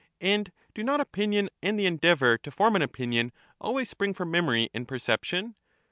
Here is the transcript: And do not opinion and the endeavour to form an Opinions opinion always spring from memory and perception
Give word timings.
And 0.21 0.51
do 0.73 0.81
not 0.83 0.99
opinion 0.99 1.51
and 1.61 1.77
the 1.77 1.85
endeavour 1.85 2.35
to 2.39 2.49
form 2.49 2.75
an 2.75 2.81
Opinions 2.81 3.29
opinion 3.33 3.53
always 3.61 3.87
spring 3.87 4.15
from 4.15 4.31
memory 4.31 4.67
and 4.73 4.87
perception 4.87 5.53